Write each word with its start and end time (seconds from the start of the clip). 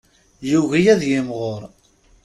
Yugi 0.49 0.81
ad 0.93 1.01
yimɣur. 1.09 1.61